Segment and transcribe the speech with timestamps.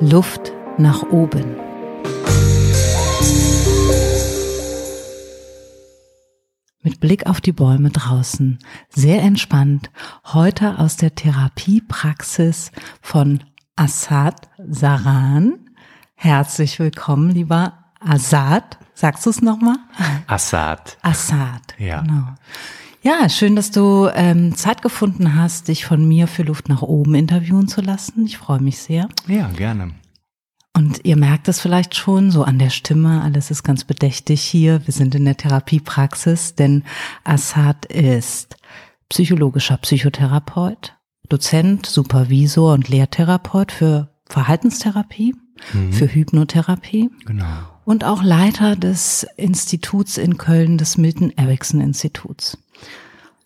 [0.00, 1.56] Luft nach oben.
[6.82, 8.58] Mit Blick auf die Bäume draußen,
[8.88, 9.90] sehr entspannt,
[10.24, 12.72] heute aus der Therapiepraxis
[13.02, 13.44] von
[13.76, 15.58] Assad Saran.
[16.14, 18.78] Herzlich willkommen, lieber Assad.
[18.94, 19.76] Sagst du es nochmal?
[20.26, 20.96] Assad.
[21.02, 22.00] Assad, Ja.
[22.00, 22.34] genau.
[23.02, 27.14] Ja, schön, dass du ähm, Zeit gefunden hast, dich von mir für Luft nach oben
[27.14, 28.26] interviewen zu lassen.
[28.26, 29.08] Ich freue mich sehr.
[29.26, 29.92] Ja, gerne.
[30.76, 34.86] Und ihr merkt es vielleicht schon so an der Stimme, alles ist ganz bedächtig hier.
[34.86, 36.84] Wir sind in der Therapiepraxis, denn
[37.24, 38.56] Assad ist
[39.08, 40.94] psychologischer Psychotherapeut,
[41.28, 45.34] Dozent, Supervisor und Lehrtherapeut für Verhaltenstherapie,
[45.90, 47.44] für Hypnotherapie Genau.
[47.84, 52.56] und auch Leiter des Instituts in Köln, des Milton Erickson Instituts.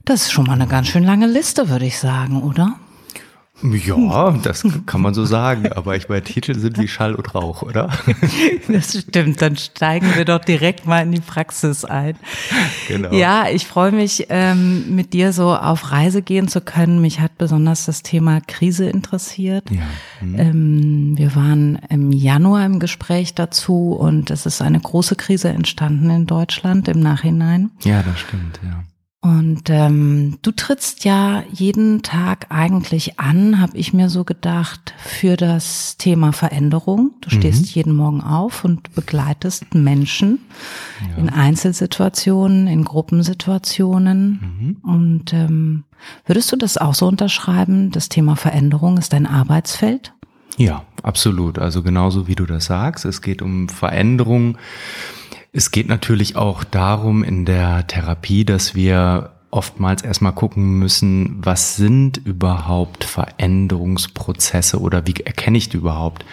[0.04, 2.76] Das ist schon mal eine ganz schön lange Liste, würde ich sagen, oder?
[3.62, 7.62] Ja, das kann man so sagen, aber ich meine, Titel sind wie Schall und Rauch,
[7.62, 7.88] oder?
[8.68, 12.16] Das stimmt, dann steigen wir doch direkt mal in die Praxis ein.
[12.88, 13.12] Genau.
[13.12, 17.00] Ja, ich freue mich, ähm, mit dir so auf Reise gehen zu können.
[17.00, 19.70] Mich hat besonders das Thema Krise interessiert.
[19.70, 19.82] Ja.
[20.18, 20.38] Hm.
[20.38, 26.10] Ähm, wir waren im Januar im Gespräch dazu und es ist eine große Krise entstanden
[26.10, 27.70] in Deutschland im Nachhinein.
[27.82, 28.82] Ja, das stimmt, ja.
[29.24, 35.38] Und ähm, du trittst ja jeden Tag eigentlich an, habe ich mir so gedacht, für
[35.38, 37.12] das Thema Veränderung.
[37.22, 40.40] Du stehst jeden Morgen auf und begleitest Menschen
[41.16, 44.76] in Einzelsituationen, in Gruppensituationen.
[44.82, 45.84] Und ähm,
[46.26, 47.92] würdest du das auch so unterschreiben?
[47.92, 50.12] Das Thema Veränderung ist dein Arbeitsfeld?
[50.58, 51.58] Ja, absolut.
[51.58, 54.58] Also genauso wie du das sagst, es geht um Veränderung.
[55.56, 61.76] Es geht natürlich auch darum in der Therapie, dass wir oftmals erstmal gucken müssen, was
[61.76, 66.24] sind überhaupt Veränderungsprozesse oder wie erkenne ich die überhaupt?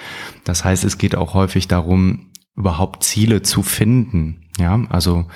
[0.43, 4.49] Das heißt, es geht auch häufig darum, überhaupt Ziele zu finden.
[4.57, 5.27] Ja, also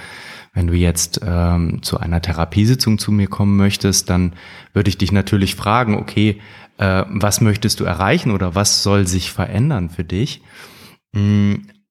[0.56, 4.34] wenn du jetzt ähm, zu einer Therapiesitzung zu mir kommen möchtest, dann
[4.74, 6.42] würde ich dich natürlich fragen, okay,
[6.80, 10.42] äh, was möchtest du erreichen oder was soll sich verändern für dich?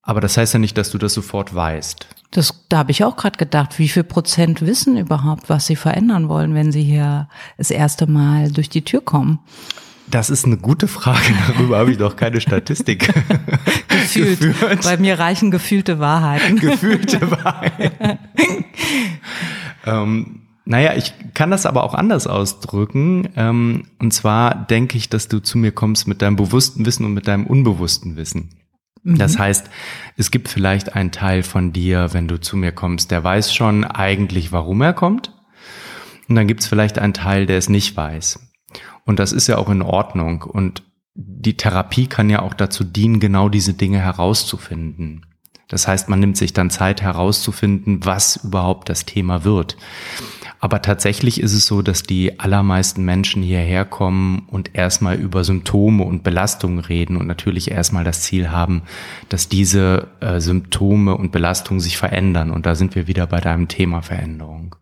[0.05, 2.07] Aber das heißt ja nicht, dass du das sofort weißt.
[2.31, 6.29] Das, da habe ich auch gerade gedacht, wie viel Prozent wissen überhaupt, was sie verändern
[6.29, 9.39] wollen, wenn sie hier das erste Mal durch die Tür kommen?
[10.07, 13.09] Das ist eine gute Frage, darüber habe ich noch keine Statistik.
[13.89, 14.41] Gefühlt.
[14.41, 14.83] Geführt.
[14.83, 16.59] Bei mir reichen gefühlte Wahrheiten.
[16.59, 17.93] Gefühlte Wahrheit.
[19.87, 23.29] ähm, naja, ich kann das aber auch anders ausdrücken.
[23.37, 27.15] Ähm, und zwar denke ich, dass du zu mir kommst mit deinem bewussten Wissen und
[27.15, 28.51] mit deinem unbewussten Wissen.
[29.05, 29.69] Das heißt,
[30.17, 33.85] es gibt vielleicht einen Teil von dir, wenn du zu mir kommst, der weiß schon
[33.85, 35.33] eigentlich, warum er kommt.
[36.29, 38.41] Und dann gibt es vielleicht einen Teil, der es nicht weiß.
[39.05, 40.43] Und das ist ja auch in Ordnung.
[40.43, 40.83] Und
[41.15, 45.27] die Therapie kann ja auch dazu dienen, genau diese Dinge herauszufinden.
[45.69, 49.77] Das heißt, man nimmt sich dann Zeit herauszufinden, was überhaupt das Thema wird.
[50.65, 56.05] Aber tatsächlich ist es so, dass die allermeisten Menschen hierher kommen und erstmal über Symptome
[56.05, 58.81] und Belastungen reden und natürlich erstmal das Ziel haben,
[59.29, 62.51] dass diese äh, Symptome und Belastungen sich verändern.
[62.51, 64.75] Und da sind wir wieder bei deinem Thema Veränderung.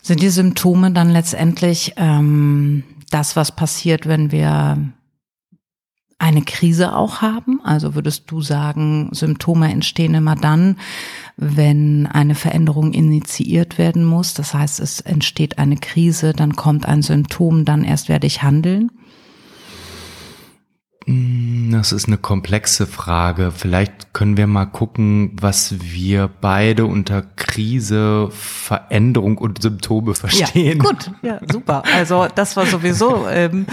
[0.00, 4.78] Sind die Symptome dann letztendlich ähm, das, was passiert, wenn wir
[6.18, 7.60] eine Krise auch haben?
[7.62, 10.76] Also würdest du sagen, Symptome entstehen immer dann,
[11.36, 14.34] wenn eine Veränderung initiiert werden muss?
[14.34, 18.90] Das heißt, es entsteht eine Krise, dann kommt ein Symptom, dann erst werde ich handeln?
[21.08, 23.52] Das ist eine komplexe Frage.
[23.54, 30.78] Vielleicht können wir mal gucken, was wir beide unter Krise, Veränderung und Symptome verstehen.
[30.78, 31.84] Ja, gut, ja, super.
[31.94, 33.66] Also das war sowieso ähm,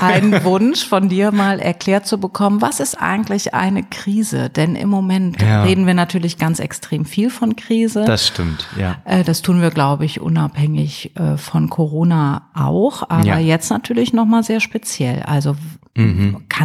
[0.00, 4.50] ein Wunsch von dir mal erklärt zu bekommen, was ist eigentlich eine Krise?
[4.50, 5.62] Denn im Moment Ja.
[5.62, 8.04] reden wir natürlich ganz extrem viel von Krise.
[8.04, 8.96] Das stimmt, ja.
[9.06, 13.38] Äh, Das tun wir, glaube ich, unabhängig äh, von Corona auch, aber Ja.
[13.38, 15.22] jetzt natürlich noch mal sehr speziell.
[15.22, 15.58] Also w-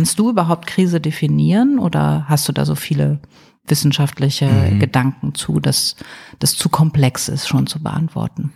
[0.01, 3.19] kannst du überhaupt Krise definieren oder hast du da so viele
[3.68, 5.95] wissenschaftliche Gedanken zu, dass
[6.39, 8.51] das zu komplex ist, schon zu beantworten?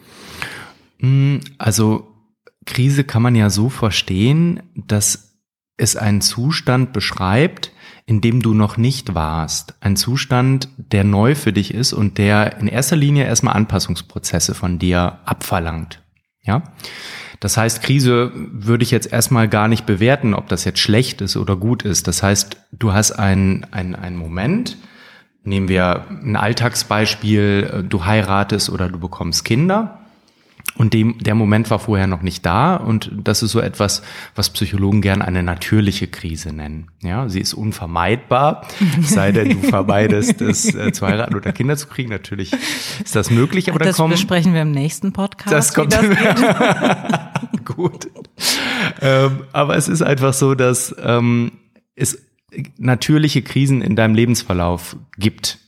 [0.97, 2.07] Mm, Also
[2.65, 5.35] Krise kann man ja so verstehen, dass
[5.77, 7.71] es einen Zustand beschreibt,
[8.07, 9.75] in dem du noch nicht warst.
[9.81, 14.79] Ein Zustand, der neu für dich ist und der in erster Linie erstmal Anpassungsprozesse von
[14.79, 16.01] dir abverlangt.
[16.41, 16.63] Ja?
[17.39, 21.37] Das heißt, Krise würde ich jetzt erstmal gar nicht bewerten, ob das jetzt schlecht ist
[21.37, 22.07] oder gut ist.
[22.07, 24.77] Das heißt, du hast einen, einen, einen Moment,
[25.43, 29.99] nehmen wir ein Alltagsbeispiel, du heiratest oder du bekommst Kinder.
[30.77, 34.01] Und dem, der Moment war vorher noch nicht da und das ist so etwas,
[34.35, 36.89] was Psychologen gern eine natürliche Krise nennen.
[37.01, 38.67] Ja, sie ist unvermeidbar,
[39.01, 42.09] sei denn du vermeidest es äh, zu heiraten oder Kinder zu kriegen.
[42.09, 42.51] Natürlich
[43.01, 44.11] ist das möglich, aber das dann kommen.
[44.11, 45.53] Das besprechen wir im nächsten Podcast.
[45.53, 45.93] Das kommt.
[45.93, 46.03] Das
[47.65, 48.09] Gut.
[49.01, 51.53] Ähm, aber es ist einfach so, dass ähm,
[51.95, 52.21] es
[52.77, 55.59] natürliche Krisen in deinem Lebensverlauf gibt.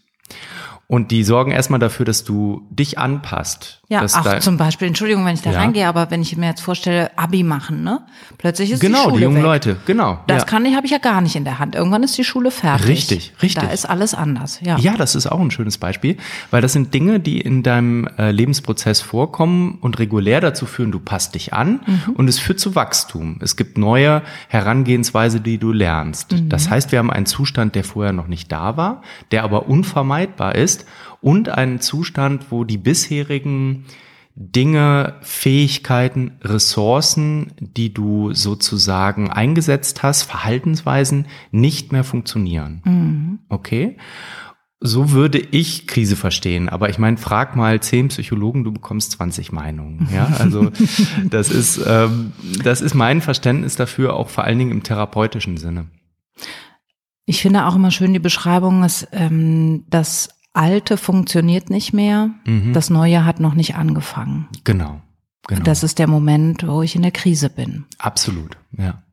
[0.90, 3.82] Und die sorgen erstmal dafür, dass du dich anpasst.
[3.90, 5.60] Ja, auch zum Beispiel, Entschuldigung, wenn ich da ja.
[5.60, 8.02] reingehe, aber wenn ich mir jetzt vorstelle, Abi machen, ne?
[8.38, 9.44] Plötzlich ist genau, die Schule die jungen weg.
[9.44, 10.20] Leute, genau.
[10.28, 10.46] Das ja.
[10.46, 11.76] kann ich, habe ich ja gar nicht in der Hand.
[11.76, 12.88] Irgendwann ist die Schule fertig.
[12.88, 13.64] Richtig, richtig.
[13.64, 14.78] Da ist alles anders, ja.
[14.78, 16.18] Ja, das ist auch ein schönes Beispiel,
[16.52, 21.00] weil das sind Dinge, die in deinem äh, Lebensprozess vorkommen und regulär dazu führen, du
[21.00, 22.14] passt dich an mhm.
[22.14, 23.40] und es führt zu Wachstum.
[23.42, 26.32] Es gibt neue Herangehensweise, die du lernst.
[26.32, 26.50] Mhm.
[26.50, 29.02] Das heißt, wir haben einen Zustand, der vorher noch nicht da war,
[29.32, 30.86] der aber unvermeidbar ist ist
[31.22, 33.86] und einen Zustand, wo die bisherigen
[34.40, 42.82] Dinge, Fähigkeiten, Ressourcen, die du sozusagen eingesetzt hast, Verhaltensweisen nicht mehr funktionieren.
[42.86, 43.40] Mhm.
[43.50, 43.98] Okay?
[44.80, 46.70] So würde ich Krise verstehen.
[46.70, 50.08] Aber ich meine, frag mal zehn Psychologen, du bekommst 20 Meinungen.
[50.14, 50.70] Ja, also
[51.32, 52.34] das ist, ähm,
[52.64, 55.88] das ist mein Verständnis dafür, auch vor allen Dingen im therapeutischen Sinne.
[57.26, 62.74] Ich finde auch immer schön die Beschreibung, dass, ähm, dass Alte funktioniert nicht mehr, mhm.
[62.74, 64.48] das Neue hat noch nicht angefangen.
[64.64, 65.02] Genau,
[65.48, 65.64] genau.
[65.64, 67.86] Das ist der Moment, wo ich in der Krise bin.
[68.00, 69.04] Absolut, ja.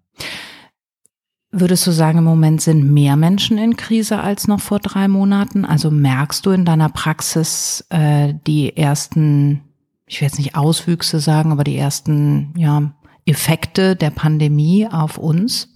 [1.57, 5.65] Würdest du sagen, im Moment sind mehr Menschen in Krise als noch vor drei Monaten?
[5.65, 9.61] Also merkst du in deiner Praxis äh, die ersten,
[10.07, 12.93] ich will jetzt nicht Auswüchse sagen, aber die ersten ja,
[13.25, 15.73] Effekte der Pandemie auf uns?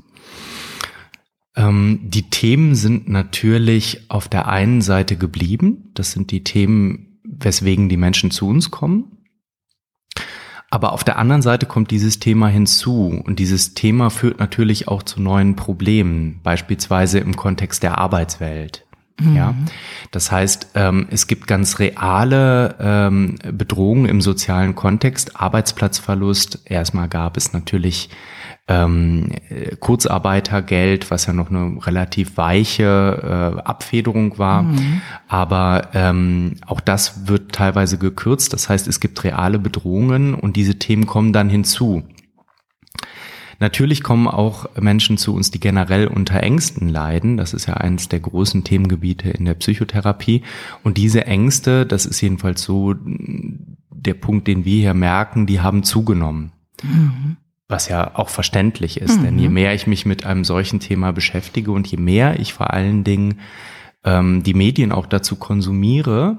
[1.59, 5.91] Ähm, die Themen sind natürlich auf der einen Seite geblieben.
[5.95, 9.19] Das sind die Themen, weswegen die Menschen zu uns kommen.
[10.71, 15.03] Aber auf der anderen Seite kommt dieses Thema hinzu und dieses Thema führt natürlich auch
[15.03, 18.85] zu neuen Problemen, beispielsweise im Kontext der Arbeitswelt.
[19.19, 19.35] Mhm.
[19.35, 19.55] Ja,
[20.11, 26.61] das heißt, ähm, es gibt ganz reale ähm, Bedrohungen im sozialen Kontext, Arbeitsplatzverlust.
[26.67, 28.11] Erstmal gab es natürlich
[28.69, 29.31] ähm,
[29.81, 34.63] Kurzarbeitergeld, was ja noch eine relativ weiche äh, Abfederung war.
[34.63, 35.01] Mhm.
[35.27, 38.53] Aber ähm, auch das wird teilweise gekürzt.
[38.53, 42.05] Das heißt, es gibt reale Bedrohungen und diese Themen kommen dann hinzu.
[43.61, 47.37] Natürlich kommen auch Menschen zu uns, die generell unter Ängsten leiden.
[47.37, 50.43] Das ist ja eines der großen Themengebiete in der Psychotherapie.
[50.85, 52.95] Und diese Ängste, das ist jedenfalls so
[53.91, 56.53] der Punkt, den wir hier merken, die haben zugenommen.
[56.85, 57.37] Mhm.
[57.69, 59.25] Was ja auch verständlich ist, mhm.
[59.25, 59.55] denn je mhm.
[59.55, 63.41] mehr ich mich mit einem solchen Thema beschäftige und je mehr ich vor allen Dingen
[64.05, 66.39] ähm, die Medien auch dazu konsumiere,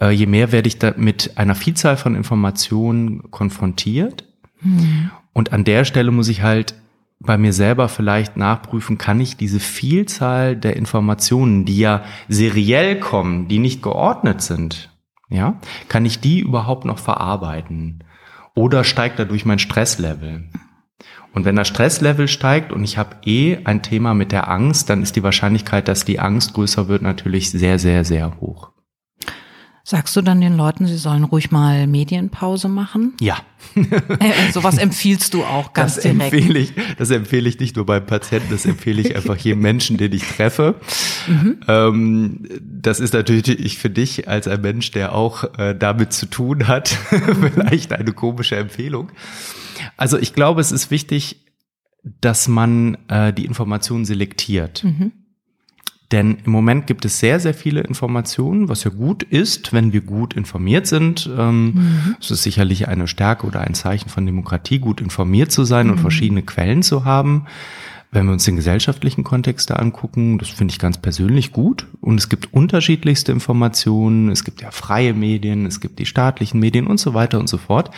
[0.00, 4.24] äh, je mehr werde ich da mit einer Vielzahl von Informationen konfrontiert.
[4.60, 5.10] Mhm.
[5.32, 6.74] Und an der Stelle muss ich halt
[7.20, 13.48] bei mir selber vielleicht nachprüfen, kann ich diese Vielzahl der Informationen, die ja seriell kommen,
[13.48, 14.90] die nicht geordnet sind,
[15.28, 18.04] ja, kann ich die überhaupt noch verarbeiten?
[18.58, 20.42] Oder steigt dadurch mein Stresslevel?
[21.32, 25.00] Und wenn das Stresslevel steigt und ich habe eh ein Thema mit der Angst, dann
[25.00, 28.72] ist die Wahrscheinlichkeit, dass die Angst größer wird, natürlich sehr, sehr, sehr hoch.
[29.88, 33.14] Sagst du dann den Leuten, sie sollen ruhig mal Medienpause machen?
[33.20, 33.38] Ja.
[34.20, 36.34] Äh, sowas empfiehlst du auch ganz das direkt.
[36.34, 39.96] Empfehle ich, das empfehle ich nicht nur beim Patienten, das empfehle ich einfach jedem Menschen,
[39.96, 40.74] den ich treffe.
[41.26, 41.60] Mhm.
[41.68, 46.68] Ähm, das ist natürlich für dich als ein Mensch, der auch äh, damit zu tun
[46.68, 46.88] hat,
[47.54, 49.10] vielleicht eine komische Empfehlung.
[49.96, 51.46] Also ich glaube, es ist wichtig,
[52.20, 54.84] dass man äh, die Informationen selektiert.
[54.84, 55.12] Mhm.
[56.10, 60.00] Denn im Moment gibt es sehr, sehr viele Informationen, was ja gut ist, wenn wir
[60.00, 61.28] gut informiert sind.
[61.36, 62.16] Ähm, mhm.
[62.18, 65.92] Es ist sicherlich eine Stärke oder ein Zeichen von Demokratie, gut informiert zu sein mhm.
[65.92, 67.46] und verschiedene Quellen zu haben.
[68.10, 71.86] Wenn wir uns den gesellschaftlichen Kontext da angucken, das finde ich ganz persönlich gut.
[72.00, 74.30] Und es gibt unterschiedlichste Informationen.
[74.30, 77.58] Es gibt ja freie Medien, es gibt die staatlichen Medien und so weiter und so
[77.58, 77.90] fort.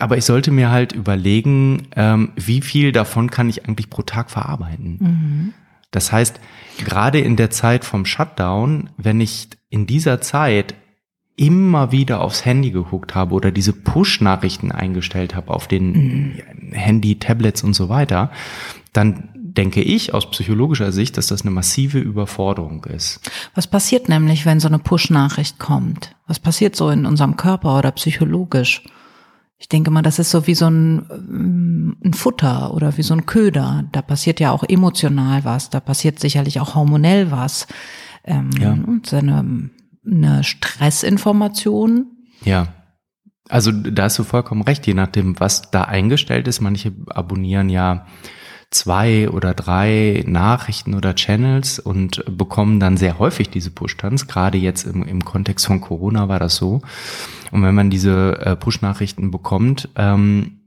[0.00, 4.32] Aber ich sollte mir halt überlegen, ähm, wie viel davon kann ich eigentlich pro Tag
[4.32, 4.96] verarbeiten.
[4.98, 5.54] Mhm.
[5.92, 6.40] Das heißt,
[6.78, 10.74] gerade in der Zeit vom Shutdown, wenn ich in dieser Zeit
[11.36, 16.72] immer wieder aufs Handy geguckt habe oder diese Push-Nachrichten eingestellt habe auf den mhm.
[16.72, 18.30] Handy, Tablets und so weiter,
[18.92, 23.20] dann denke ich aus psychologischer Sicht, dass das eine massive Überforderung ist.
[23.54, 26.14] Was passiert nämlich, wenn so eine Push-Nachricht kommt?
[26.26, 28.82] Was passiert so in unserem Körper oder psychologisch?
[29.58, 33.14] Ich denke mal, das ist so wie so ein, ähm, ein Futter oder wie so
[33.14, 33.84] ein Köder.
[33.92, 37.66] Da passiert ja auch emotional was, da passiert sicherlich auch hormonell was.
[38.24, 38.72] Ähm, ja.
[38.72, 39.70] Und eine,
[40.04, 42.06] eine Stressinformation.
[42.44, 42.68] Ja.
[43.48, 46.60] Also da hast du vollkommen recht, je nachdem, was da eingestellt ist.
[46.60, 48.06] Manche abonnieren ja
[48.70, 54.26] zwei oder drei Nachrichten oder Channels und bekommen dann sehr häufig diese Push-Tanz.
[54.26, 56.82] Gerade jetzt im, im Kontext von Corona war das so.
[57.52, 60.60] Und wenn man diese äh, Push-Nachrichten bekommt, ähm,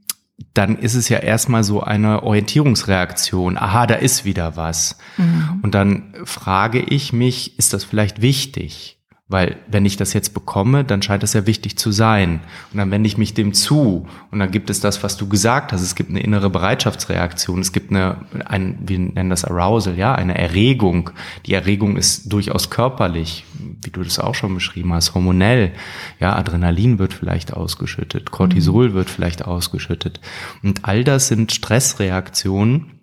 [0.54, 3.58] dann ist es ja erstmal so eine Orientierungsreaktion.
[3.58, 4.96] Aha, da ist wieder was.
[5.18, 5.60] Mhm.
[5.62, 8.99] Und dann frage ich mich, ist das vielleicht wichtig?
[9.30, 12.40] Weil wenn ich das jetzt bekomme, dann scheint das ja wichtig zu sein.
[12.72, 14.08] Und dann wende ich mich dem zu.
[14.32, 15.82] Und dann gibt es das, was du gesagt hast.
[15.82, 17.60] Es gibt eine innere Bereitschaftsreaktion.
[17.60, 21.10] Es gibt eine, ein, wir nennen das Arousal, ja, eine Erregung.
[21.46, 23.44] Die Erregung ist durchaus körperlich,
[23.84, 25.74] wie du das auch schon beschrieben hast, hormonell.
[26.18, 28.94] Ja, Adrenalin wird vielleicht ausgeschüttet, Cortisol mhm.
[28.94, 30.20] wird vielleicht ausgeschüttet.
[30.64, 32.98] Und all das sind Stressreaktionen,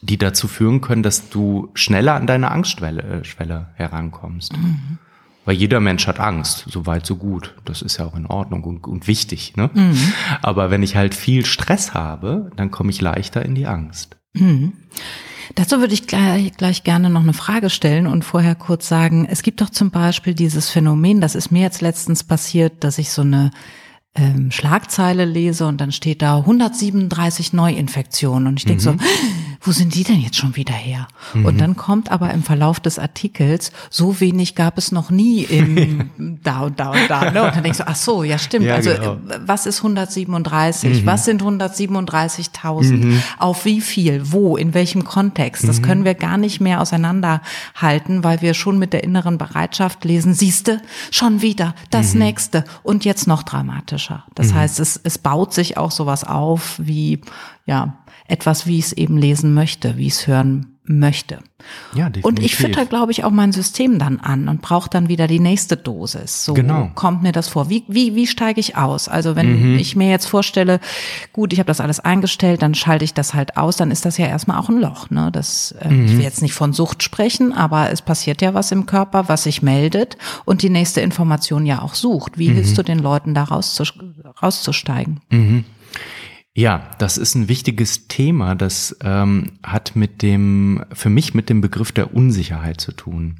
[0.00, 4.56] die dazu führen können, dass du schneller an deine Angstschwelle äh, Schwelle herankommst.
[4.56, 4.98] Mhm.
[5.44, 7.54] Weil jeder Mensch hat Angst, so weit, so gut.
[7.64, 9.56] Das ist ja auch in Ordnung und, und wichtig.
[9.56, 9.70] Ne?
[9.74, 10.12] Mhm.
[10.40, 14.16] Aber wenn ich halt viel Stress habe, dann komme ich leichter in die Angst.
[14.34, 14.72] Mhm.
[15.54, 19.42] Dazu würde ich gleich, gleich gerne noch eine Frage stellen und vorher kurz sagen, es
[19.42, 23.22] gibt doch zum Beispiel dieses Phänomen, das ist mir jetzt letztens passiert, dass ich so
[23.22, 23.50] eine
[24.14, 28.98] ähm, Schlagzeile lese und dann steht da 137 Neuinfektionen und ich denke mhm.
[28.98, 29.04] so,
[29.62, 31.06] wo sind die denn jetzt schon wieder her?
[31.34, 31.46] Mhm.
[31.46, 36.10] Und dann kommt aber im Verlauf des Artikels, so wenig gab es noch nie im
[36.42, 37.30] da und da und da.
[37.30, 37.42] Ne?
[37.44, 38.66] Und dann denkst du, ach so, ja stimmt.
[38.66, 39.18] Ja, also genau.
[39.46, 41.02] was ist 137?
[41.02, 41.06] Mhm.
[41.06, 42.92] Was sind 137.000?
[42.92, 43.22] Mhm.
[43.38, 44.32] Auf wie viel?
[44.32, 44.56] Wo?
[44.56, 45.68] In welchem Kontext?
[45.68, 45.84] Das mhm.
[45.84, 50.80] können wir gar nicht mehr auseinanderhalten, weil wir schon mit der inneren Bereitschaft lesen, siehste,
[51.10, 52.20] schon wieder, das mhm.
[52.20, 54.24] nächste und jetzt noch dramatischer.
[54.34, 54.54] Das mhm.
[54.54, 57.20] heißt, es, es baut sich auch sowas auf wie,
[57.64, 61.38] ja, etwas, wie ich es eben lesen möchte, wie ich es hören möchte.
[61.94, 62.24] Ja, definitiv.
[62.24, 65.38] Und ich fütter, glaube ich, auch mein System dann an und brauche dann wieder die
[65.38, 66.44] nächste Dosis.
[66.44, 66.90] So genau.
[66.96, 67.70] kommt mir das vor.
[67.70, 69.08] Wie, wie, wie steige ich aus?
[69.08, 69.78] Also wenn mhm.
[69.78, 70.80] ich mir jetzt vorstelle,
[71.32, 74.18] gut, ich habe das alles eingestellt, dann schalte ich das halt aus, dann ist das
[74.18, 75.08] ja erstmal auch ein Loch.
[75.10, 75.30] Ne?
[75.32, 76.06] Das, äh, mhm.
[76.06, 79.44] Ich will jetzt nicht von Sucht sprechen, aber es passiert ja was im Körper, was
[79.44, 82.38] sich meldet und die nächste Information ja auch sucht.
[82.38, 82.54] Wie mhm.
[82.54, 85.20] hilfst du den Leuten da rauszusteigen?
[85.30, 85.64] Mhm.
[86.54, 88.54] Ja, das ist ein wichtiges Thema.
[88.54, 93.36] Das ähm, hat mit dem, für mich mit dem Begriff der Unsicherheit zu tun.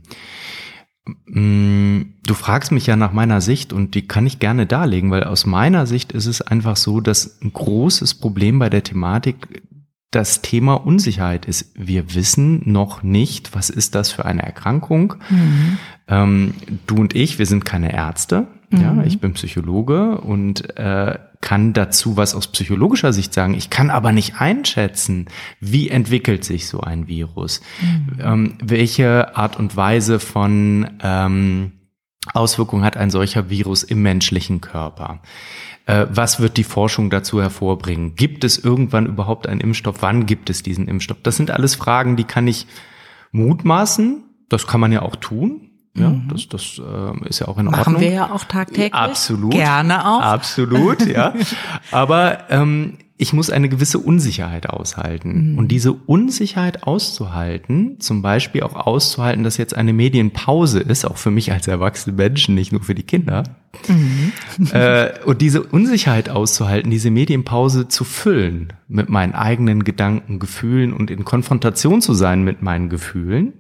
[1.26, 5.25] Mm, du fragst mich ja nach meiner Sicht und die kann ich gerne darlegen, weil
[5.25, 9.62] aus meiner Sicht ist es einfach so, dass ein großes Problem bei der Thematik
[10.11, 11.73] das Thema Unsicherheit ist.
[11.75, 15.14] Wir wissen noch nicht, was ist das für eine Erkrankung.
[15.28, 15.78] Mhm.
[16.07, 16.54] Ähm,
[16.87, 18.47] du und ich, wir sind keine Ärzte.
[18.71, 18.81] Mhm.
[18.81, 23.52] Ja, ich bin Psychologe und äh, kann dazu was aus psychologischer Sicht sagen.
[23.52, 25.26] Ich kann aber nicht einschätzen,
[25.61, 28.18] wie entwickelt sich so ein Virus, mhm.
[28.20, 31.72] ähm, welche Art und Weise von ähm,
[32.32, 35.20] Auswirkungen hat ein solcher Virus im menschlichen Körper.
[35.87, 38.14] Äh, was wird die Forschung dazu hervorbringen?
[38.14, 39.96] Gibt es irgendwann überhaupt einen Impfstoff?
[40.00, 41.18] Wann gibt es diesen Impfstoff?
[41.22, 42.66] Das sind alles Fragen, die kann ich
[43.32, 44.22] mutmaßen.
[44.49, 45.72] Das kann man ja auch tun.
[45.94, 46.28] Ja, mhm.
[46.28, 47.94] das, das äh, ist ja auch in Machen Ordnung.
[47.94, 48.94] Machen wir ja auch tagtäglich.
[48.94, 49.52] Absolut.
[49.52, 50.22] Gerne auch.
[50.22, 51.34] Absolut, ja.
[51.90, 55.52] Aber ähm, ich muss eine gewisse Unsicherheit aushalten.
[55.52, 55.58] Mhm.
[55.58, 61.30] Und diese Unsicherheit auszuhalten, zum Beispiel auch auszuhalten, dass jetzt eine Medienpause ist, auch für
[61.30, 63.44] mich als erwachsene Menschen, nicht nur für die Kinder.
[63.87, 64.32] Mhm.
[64.72, 71.11] Äh, und diese Unsicherheit auszuhalten, diese Medienpause zu füllen mit meinen eigenen Gedanken, Gefühlen und
[71.11, 73.52] in Konfrontation zu sein mit meinen Gefühlen,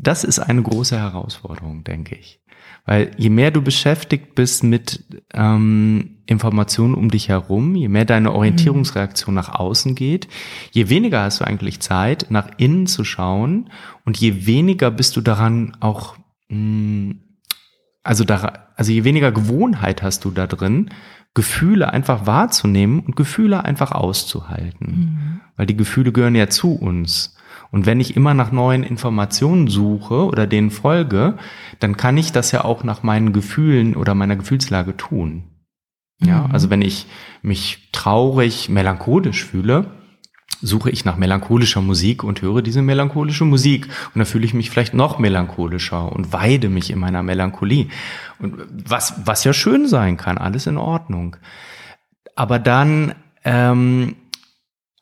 [0.00, 2.40] das ist eine große Herausforderung, denke ich.
[2.84, 8.32] Weil je mehr du beschäftigt bist mit ähm, Informationen um dich herum, je mehr deine
[8.32, 10.26] Orientierungsreaktion nach außen geht,
[10.72, 13.70] je weniger hast du eigentlich Zeit, nach innen zu schauen
[14.04, 16.16] und je weniger bist du daran auch,
[16.48, 17.20] mh, mm,
[18.04, 20.90] also, da, also je weniger Gewohnheit hast du da drin,
[21.34, 24.86] Gefühle einfach wahrzunehmen und Gefühle einfach auszuhalten.
[24.86, 25.40] Mhm.
[25.56, 27.36] Weil die Gefühle gehören ja zu uns.
[27.72, 31.38] Und wenn ich immer nach neuen Informationen suche oder denen folge,
[31.80, 35.44] dann kann ich das ja auch nach meinen Gefühlen oder meiner Gefühlslage tun.
[36.20, 36.52] Ja, mhm.
[36.52, 37.06] also wenn ich
[37.40, 39.90] mich traurig, melancholisch fühle,
[40.60, 43.86] suche ich nach melancholischer Musik und höre diese melancholische Musik.
[43.86, 47.88] Und dann fühle ich mich vielleicht noch melancholischer und weide mich in meiner Melancholie.
[48.38, 51.36] Und was, was ja schön sein kann, alles in Ordnung.
[52.36, 53.14] Aber dann
[53.44, 54.14] ähm,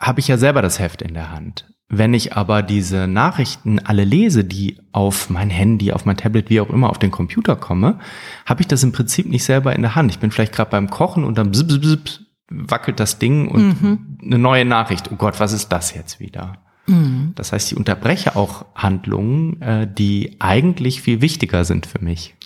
[0.00, 1.69] habe ich ja selber das Heft in der Hand.
[1.92, 6.60] Wenn ich aber diese Nachrichten alle lese, die auf mein Handy, auf mein Tablet, wie
[6.60, 7.98] auch immer, auf den Computer komme,
[8.46, 10.12] habe ich das im Prinzip nicht selber in der Hand.
[10.12, 13.82] Ich bin vielleicht gerade beim Kochen und dann bzz, bzz, bzz, wackelt das Ding und
[13.82, 14.18] mhm.
[14.22, 15.10] eine neue Nachricht.
[15.12, 16.58] Oh Gott, was ist das jetzt wieder?
[16.86, 17.32] Mhm.
[17.34, 22.36] Das heißt, ich unterbreche auch Handlungen, äh, die eigentlich viel wichtiger sind für mich.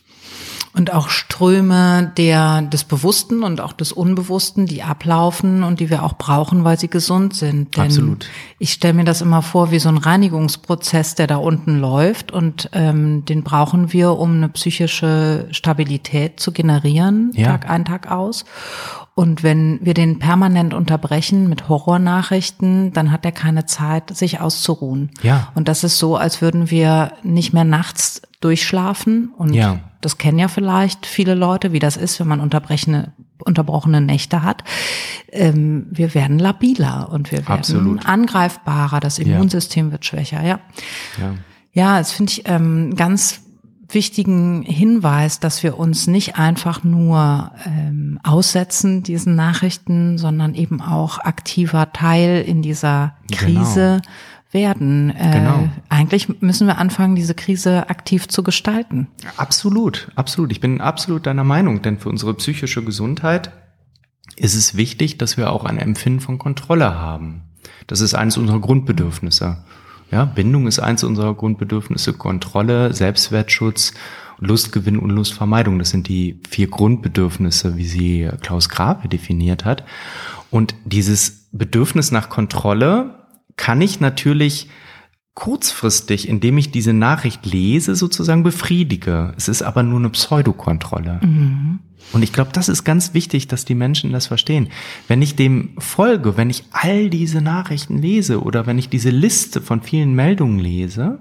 [0.74, 6.02] Und auch Ströme der, des Bewussten und auch des Unbewussten, die ablaufen und die wir
[6.02, 7.76] auch brauchen, weil sie gesund sind.
[7.76, 8.28] Denn Absolut.
[8.58, 12.70] Ich stelle mir das immer vor wie so ein Reinigungsprozess, der da unten läuft und
[12.72, 17.46] ähm, den brauchen wir, um eine psychische Stabilität zu generieren, ja.
[17.46, 18.44] Tag ein, Tag aus.
[19.16, 25.10] Und wenn wir den permanent unterbrechen mit Horrornachrichten, dann hat er keine Zeit, sich auszuruhen.
[25.22, 25.52] Ja.
[25.54, 29.32] Und das ist so, als würden wir nicht mehr nachts durchschlafen.
[29.36, 29.78] Und ja.
[30.00, 33.12] das kennen ja vielleicht viele Leute, wie das ist, wenn man unterbrechene,
[33.44, 34.64] unterbrochene Nächte hat.
[35.30, 38.06] Ähm, wir werden labiler und wir werden Absolut.
[38.06, 38.98] angreifbarer.
[38.98, 39.92] Das Immunsystem ja.
[39.92, 40.42] wird schwächer.
[40.42, 40.58] Ja.
[41.20, 41.34] Ja.
[41.72, 43.43] Ja, das finde ich ähm, ganz
[43.94, 51.18] wichtigen Hinweis, dass wir uns nicht einfach nur ähm, aussetzen diesen Nachrichten, sondern eben auch
[51.18, 53.40] aktiver Teil in dieser genau.
[53.40, 54.14] Krise genau.
[54.52, 55.10] werden.
[55.10, 55.68] Äh, genau.
[55.88, 59.08] Eigentlich müssen wir anfangen, diese Krise aktiv zu gestalten.
[59.36, 60.52] Absolut, absolut.
[60.52, 63.52] Ich bin absolut deiner Meinung, denn für unsere psychische Gesundheit
[64.36, 67.42] ist es wichtig, dass wir auch ein Empfinden von Kontrolle haben.
[67.86, 69.58] Das ist eines unserer Grundbedürfnisse.
[70.14, 73.94] Ja, Bindung ist eins unserer Grundbedürfnisse, Kontrolle, Selbstwertschutz,
[74.38, 75.80] Lustgewinn und Lustvermeidung.
[75.80, 79.82] Das sind die vier Grundbedürfnisse, wie sie Klaus Grabe definiert hat.
[80.52, 84.68] Und dieses Bedürfnis nach Kontrolle kann ich natürlich
[85.34, 89.34] kurzfristig, indem ich diese Nachricht lese, sozusagen befriedige.
[89.36, 91.20] Es ist aber nur eine Pseudokontrolle.
[91.22, 91.80] Mhm.
[92.12, 94.68] Und ich glaube, das ist ganz wichtig, dass die Menschen das verstehen.
[95.08, 99.60] Wenn ich dem folge, wenn ich all diese Nachrichten lese oder wenn ich diese Liste
[99.60, 101.18] von vielen Meldungen lese,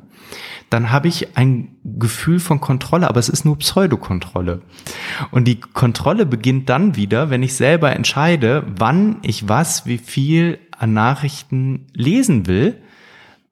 [0.70, 4.62] dann habe ich ein Gefühl von Kontrolle, aber es ist nur Pseudokontrolle.
[5.32, 10.60] Und die Kontrolle beginnt dann wieder, wenn ich selber entscheide, wann ich was, wie viel
[10.78, 12.82] an Nachrichten lesen will,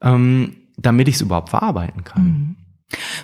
[0.02, 2.24] ähm, damit ich es überhaupt verarbeiten kann.
[2.24, 2.56] Mhm.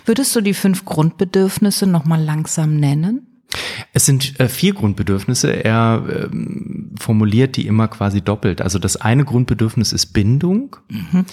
[0.04, 3.44] Würdest du die fünf Grundbedürfnisse nochmal langsam nennen?
[3.92, 5.64] Es sind äh, vier Grundbedürfnisse.
[5.64, 8.60] Er ähm, formuliert die immer quasi doppelt.
[8.60, 10.76] Also das eine Grundbedürfnis ist Bindung.
[10.88, 11.24] Mhm.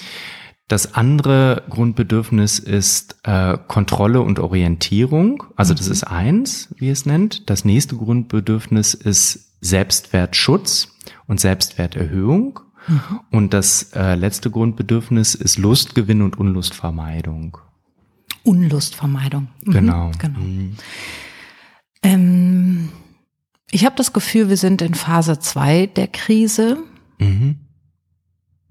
[0.67, 5.43] Das andere Grundbedürfnis ist äh, Kontrolle und Orientierung.
[5.55, 5.77] Also mhm.
[5.77, 7.49] das ist eins, wie es nennt.
[7.49, 10.89] Das nächste Grundbedürfnis ist Selbstwertschutz
[11.27, 12.61] und Selbstwerterhöhung.
[12.87, 13.19] Mhm.
[13.31, 17.57] Und das äh, letzte Grundbedürfnis ist Lustgewinn und Unlustvermeidung.
[18.43, 19.47] Unlustvermeidung.
[19.63, 19.71] Mhm.
[19.71, 20.11] Genau.
[20.17, 20.39] genau.
[20.39, 20.75] Mhm.
[22.03, 22.89] Ähm,
[23.71, 26.77] ich habe das Gefühl, wir sind in Phase 2 der Krise.
[27.19, 27.57] Mhm.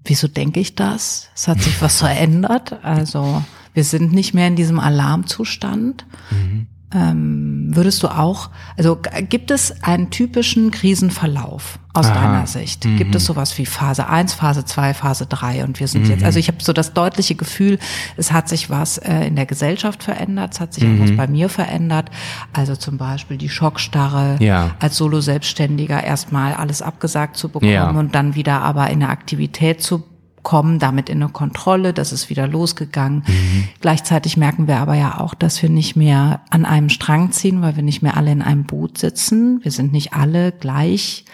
[0.03, 1.29] Wieso denke ich das?
[1.35, 2.83] Es hat sich was verändert.
[2.83, 6.05] Also wir sind nicht mehr in diesem Alarmzustand.
[6.31, 6.67] Mhm.
[6.93, 12.13] Ähm, würdest du auch, also gibt es einen typischen Krisenverlauf aus Aha.
[12.13, 12.85] deiner Sicht?
[12.85, 12.97] Mhm.
[12.97, 16.11] Gibt es sowas wie Phase 1, Phase 2, Phase 3 und wir sind mhm.
[16.11, 17.79] jetzt, also ich habe so das deutliche Gefühl,
[18.17, 21.01] es hat sich was äh, in der Gesellschaft verändert, es hat sich mhm.
[21.01, 22.11] auch was bei mir verändert.
[22.53, 24.75] Also zum Beispiel die Schockstarre, ja.
[24.79, 27.89] als Solo-Selbstständiger erstmal alles abgesagt zu bekommen ja.
[27.89, 30.03] und dann wieder aber in der Aktivität zu
[30.45, 33.23] kommen damit in eine Kontrolle, das ist wieder losgegangen.
[33.27, 33.67] Mhm.
[33.81, 37.75] Gleichzeitig merken wir aber ja auch, dass wir nicht mehr an einem Strang ziehen, weil
[37.75, 39.59] wir nicht mehr alle in einem Boot sitzen.
[39.63, 41.25] Wir sind nicht alle gleich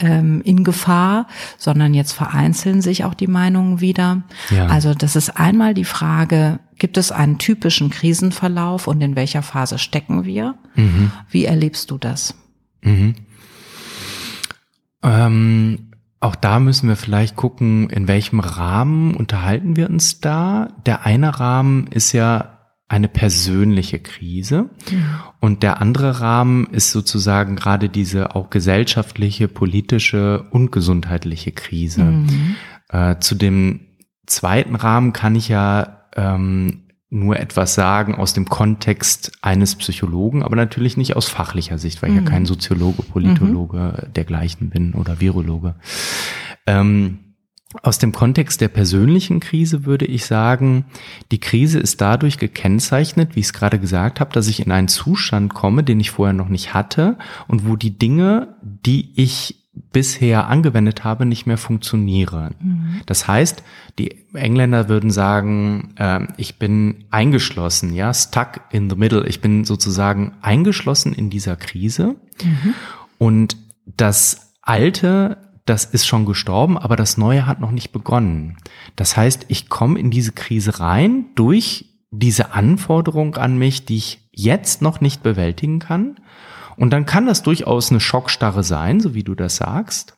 [0.00, 4.24] ähm, in Gefahr, sondern jetzt vereinzeln sich auch die Meinungen wieder.
[4.50, 4.66] Ja.
[4.66, 9.78] Also das ist einmal die Frage, gibt es einen typischen Krisenverlauf und in welcher Phase
[9.78, 10.56] stecken wir?
[10.74, 11.12] Mhm.
[11.30, 12.34] Wie erlebst du das?
[12.82, 13.14] Mhm.
[15.04, 15.92] Ähm,
[16.26, 20.68] auch da müssen wir vielleicht gucken, in welchem Rahmen unterhalten wir uns da.
[20.84, 22.58] Der eine Rahmen ist ja
[22.88, 24.70] eine persönliche Krise
[25.40, 32.02] und der andere Rahmen ist sozusagen gerade diese auch gesellschaftliche, politische und gesundheitliche Krise.
[32.02, 32.56] Mhm.
[32.88, 33.80] Äh, zu dem
[34.26, 40.56] zweiten Rahmen kann ich ja ähm, nur etwas sagen aus dem Kontext eines Psychologen, aber
[40.56, 42.26] natürlich nicht aus fachlicher Sicht, weil ich ja mhm.
[42.26, 44.12] kein Soziologe, Politologe mhm.
[44.12, 45.76] dergleichen bin oder Virologe.
[46.66, 47.18] Ähm,
[47.82, 50.86] aus dem Kontext der persönlichen Krise würde ich sagen,
[51.30, 54.88] die Krise ist dadurch gekennzeichnet, wie ich es gerade gesagt habe, dass ich in einen
[54.88, 60.48] Zustand komme, den ich vorher noch nicht hatte und wo die Dinge, die ich bisher
[60.48, 62.54] angewendet habe, nicht mehr funktionieren.
[62.60, 63.00] Mhm.
[63.06, 63.62] Das heißt,
[63.98, 69.26] die Engländer würden sagen, äh, ich bin eingeschlossen, ja, stuck in the middle.
[69.26, 72.16] Ich bin sozusagen eingeschlossen in dieser Krise.
[72.42, 72.74] Mhm.
[73.18, 78.56] Und das Alte, das ist schon gestorben, aber das Neue hat noch nicht begonnen.
[78.96, 84.28] Das heißt, ich komme in diese Krise rein durch diese Anforderung an mich, die ich
[84.32, 86.16] jetzt noch nicht bewältigen kann
[86.76, 90.16] und dann kann das durchaus eine Schockstarre sein, so wie du das sagst.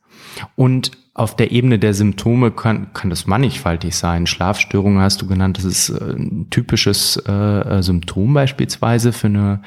[0.56, 4.26] Und auf der Ebene der Symptome kann, kann das mannigfaltig sein.
[4.26, 9.62] Schlafstörungen hast du genannt, das ist äh, ein typisches äh, äh, Symptom beispielsweise für eine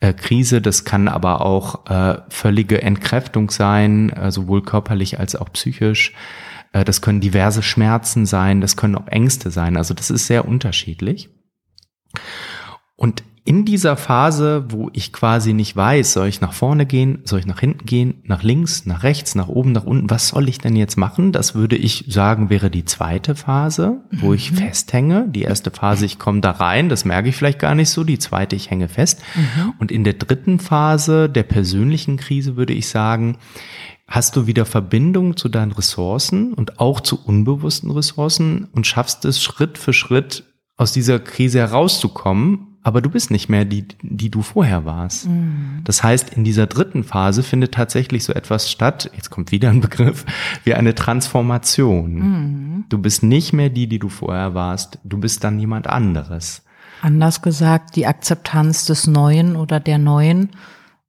[0.00, 0.60] äh, Krise.
[0.60, 6.12] Das kann aber auch äh, völlige Entkräftung sein, äh, sowohl körperlich als auch psychisch.
[6.72, 9.76] Das können diverse Schmerzen sein, das können auch Ängste sein.
[9.76, 11.28] Also das ist sehr unterschiedlich.
[12.94, 17.40] Und in dieser Phase, wo ich quasi nicht weiß, soll ich nach vorne gehen, soll
[17.40, 20.58] ich nach hinten gehen, nach links, nach rechts, nach oben, nach unten, was soll ich
[20.58, 21.32] denn jetzt machen?
[21.32, 24.34] Das würde ich sagen, wäre die zweite Phase, wo mhm.
[24.34, 25.26] ich festhänge.
[25.28, 28.04] Die erste Phase, ich komme da rein, das merke ich vielleicht gar nicht so.
[28.04, 29.22] Die zweite, ich hänge fest.
[29.34, 29.72] Mhm.
[29.78, 33.38] Und in der dritten Phase der persönlichen Krise würde ich sagen,
[34.06, 39.42] hast du wieder Verbindung zu deinen Ressourcen und auch zu unbewussten Ressourcen und schaffst es
[39.42, 40.44] Schritt für Schritt
[40.76, 45.28] aus dieser Krise herauszukommen aber du bist nicht mehr die, die du vorher warst.
[45.28, 45.80] Mhm.
[45.84, 49.80] Das heißt, in dieser dritten Phase findet tatsächlich so etwas statt, jetzt kommt wieder ein
[49.80, 50.24] Begriff,
[50.64, 52.14] wie eine Transformation.
[52.14, 52.84] Mhm.
[52.88, 56.62] Du bist nicht mehr die, die du vorher warst, du bist dann jemand anderes.
[57.02, 60.50] Anders gesagt, die Akzeptanz des Neuen oder der Neuen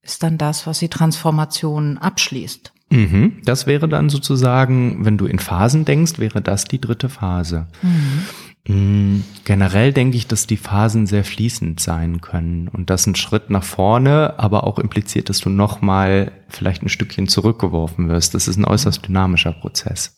[0.02, 2.74] ist dann das, was die Transformation abschließt.
[2.90, 3.38] Mhm.
[3.46, 7.68] Das wäre dann sozusagen, wenn du in Phasen denkst, wäre das die dritte Phase.
[7.82, 8.24] Mhm.
[8.68, 13.50] Mm, generell denke ich, dass die Phasen sehr fließend sein können und das ein Schritt
[13.50, 18.36] nach vorne, aber auch impliziert, dass du nochmal vielleicht ein Stückchen zurückgeworfen wirst.
[18.36, 20.18] Das ist ein äußerst dynamischer Prozess.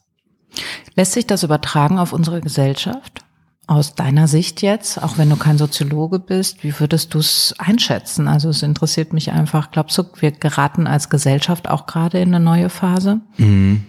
[0.96, 3.22] Lässt sich das übertragen auf unsere Gesellschaft?
[3.66, 8.28] Aus deiner Sicht jetzt, auch wenn du kein Soziologe bist, wie würdest du es einschätzen?
[8.28, 9.72] Also es interessiert mich einfach.
[9.72, 13.22] Glaubst du, wir geraten als Gesellschaft auch gerade in eine neue Phase?
[13.38, 13.86] Mhm.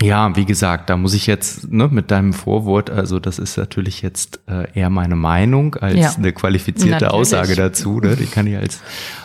[0.00, 4.00] Ja, wie gesagt, da muss ich jetzt ne, mit deinem Vorwort, also das ist natürlich
[4.00, 7.12] jetzt äh, eher meine Meinung als ja, eine qualifizierte natürlich.
[7.12, 8.00] Aussage dazu.
[8.00, 8.16] Ne?
[8.16, 8.80] Die kann ich als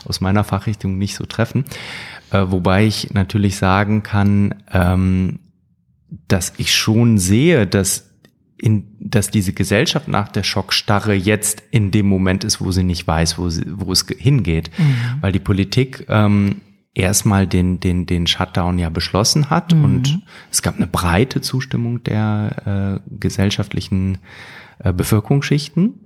[0.05, 1.63] aus meiner Fachrichtung nicht so treffen.
[2.31, 5.39] Äh, wobei ich natürlich sagen kann, ähm,
[6.27, 8.07] dass ich schon sehe, dass
[8.57, 13.07] in, dass diese Gesellschaft nach der Schockstarre jetzt in dem Moment ist, wo sie nicht
[13.07, 14.71] weiß, wo, sie, wo es hingeht.
[14.77, 14.95] Mhm.
[15.21, 16.61] Weil die Politik ähm,
[16.97, 19.83] erstmal den, den, den Shutdown ja beschlossen hat mhm.
[19.83, 20.19] und
[20.51, 24.17] es gab eine breite Zustimmung der äh, gesellschaftlichen
[24.79, 25.99] äh, Bevölkerungsschichten.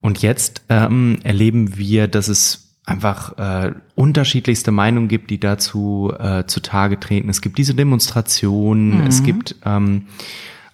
[0.00, 6.44] Und jetzt ähm, erleben wir, dass es einfach äh, unterschiedlichste Meinungen gibt, die dazu äh,
[6.46, 7.30] zutage treten.
[7.30, 9.06] Es gibt diese Demonstrationen, mhm.
[9.06, 10.08] es gibt ähm,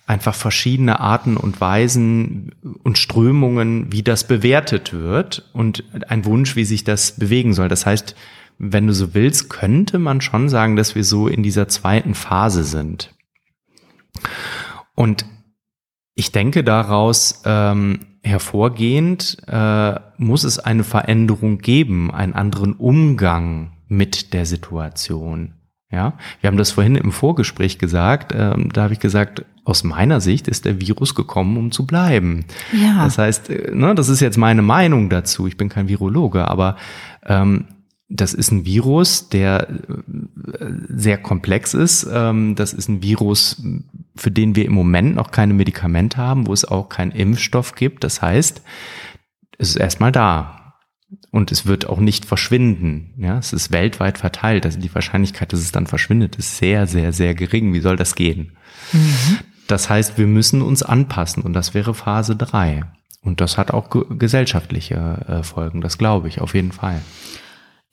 [0.08, 2.50] einfach verschiedene Arten und Weisen
[2.82, 7.68] und Strömungen, wie das bewertet wird und ein Wunsch, wie sich das bewegen soll.
[7.68, 8.16] Das heißt,
[8.62, 12.62] wenn du so willst, könnte man schon sagen, dass wir so in dieser zweiten Phase
[12.62, 13.14] sind.
[14.94, 15.24] Und
[16.14, 24.34] ich denke daraus ähm, hervorgehend äh, muss es eine Veränderung geben, einen anderen Umgang mit
[24.34, 25.54] der Situation.
[25.90, 28.32] Ja, wir haben das vorhin im Vorgespräch gesagt.
[28.36, 32.44] Ähm, da habe ich gesagt, aus meiner Sicht ist der Virus gekommen, um zu bleiben.
[32.72, 33.04] Ja.
[33.04, 35.46] Das heißt, äh, ne, das ist jetzt meine Meinung dazu.
[35.46, 36.76] Ich bin kein Virologe, aber
[37.24, 37.64] ähm,
[38.10, 42.06] das ist ein Virus, der äh, sehr komplex ist.
[42.12, 43.62] Ähm, das ist ein Virus,
[44.16, 48.02] für den wir im Moment noch keine Medikamente haben, wo es auch keinen Impfstoff gibt.
[48.02, 48.62] Das heißt,
[49.58, 50.56] es ist erstmal da.
[51.32, 53.14] Und es wird auch nicht verschwinden.
[53.16, 54.66] Ja, es ist weltweit verteilt.
[54.66, 57.72] Also die Wahrscheinlichkeit, dass es dann verschwindet, ist sehr, sehr, sehr gering.
[57.72, 58.56] Wie soll das gehen?
[58.92, 59.38] Mhm.
[59.68, 62.82] Das heißt, wir müssen uns anpassen und das wäre Phase drei.
[63.22, 64.96] Und das hat auch gesellschaftliche
[65.28, 65.80] äh, Folgen.
[65.80, 67.00] Das glaube ich auf jeden Fall.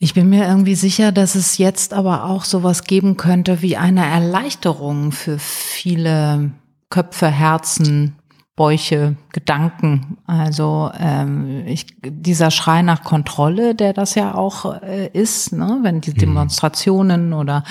[0.00, 4.06] Ich bin mir irgendwie sicher, dass es jetzt aber auch sowas geben könnte wie eine
[4.06, 6.52] Erleichterung für viele
[6.88, 8.16] Köpfe, Herzen,
[8.54, 10.18] Bäuche, Gedanken.
[10.26, 15.78] Also ähm, ich, dieser Schrei nach Kontrolle, der das ja auch äh, ist, ne?
[15.82, 16.18] wenn die mhm.
[16.18, 17.62] Demonstrationen oder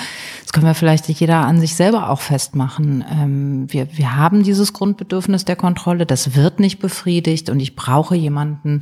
[0.41, 3.03] das können wir vielleicht jeder an sich selber auch festmachen.
[3.09, 8.15] Ähm, wir, wir haben dieses Grundbedürfnis der Kontrolle, das wird nicht befriedigt und ich brauche
[8.15, 8.81] jemanden,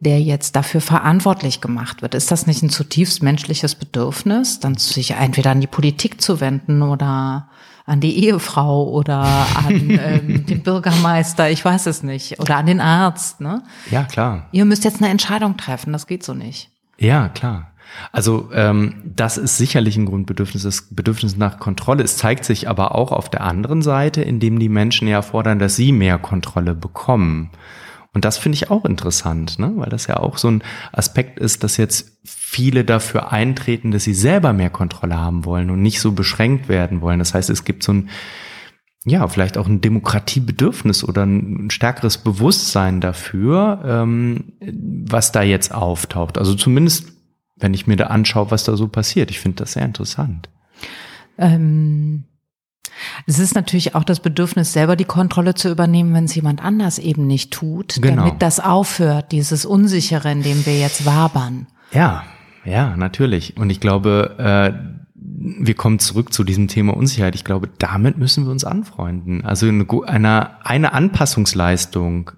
[0.00, 2.14] der jetzt dafür verantwortlich gemacht wird.
[2.14, 6.82] Ist das nicht ein zutiefst menschliches Bedürfnis, dann sich entweder an die Politik zu wenden
[6.82, 7.48] oder
[7.84, 12.80] an die Ehefrau oder an ähm, den Bürgermeister, ich weiß es nicht, oder an den
[12.80, 13.62] Arzt, ne?
[13.90, 14.46] Ja, klar.
[14.52, 16.70] Ihr müsst jetzt eine Entscheidung treffen, das geht so nicht.
[16.98, 17.72] Ja, klar.
[18.12, 22.04] Also ähm, das ist sicherlich ein Grundbedürfnis, das Bedürfnis nach Kontrolle.
[22.04, 25.76] Es zeigt sich aber auch auf der anderen Seite, indem die Menschen ja fordern, dass
[25.76, 27.50] sie mehr Kontrolle bekommen.
[28.14, 29.72] Und das finde ich auch interessant, ne?
[29.76, 34.14] weil das ja auch so ein Aspekt ist, dass jetzt viele dafür eintreten, dass sie
[34.14, 37.18] selber mehr Kontrolle haben wollen und nicht so beschränkt werden wollen.
[37.18, 38.08] Das heißt, es gibt so ein,
[39.04, 46.38] ja, vielleicht auch ein Demokratiebedürfnis oder ein stärkeres Bewusstsein dafür, ähm, was da jetzt auftaucht.
[46.38, 47.12] Also zumindest,
[47.56, 49.30] wenn ich mir da anschaue, was da so passiert.
[49.30, 50.48] Ich finde das sehr interessant.
[51.36, 52.24] Ähm
[53.26, 56.98] es ist natürlich auch das Bedürfnis, selber die Kontrolle zu übernehmen, wenn es jemand anders
[56.98, 58.24] eben nicht tut, genau.
[58.24, 61.66] damit das aufhört, dieses Unsichere, in dem wir jetzt wabern.
[61.92, 62.24] Ja,
[62.64, 63.56] ja, natürlich.
[63.56, 67.34] Und ich glaube, äh, wir kommen zurück zu diesem Thema Unsicherheit.
[67.34, 69.44] Ich glaube, damit müssen wir uns anfreunden.
[69.44, 72.32] Also eine, eine, eine Anpassungsleistung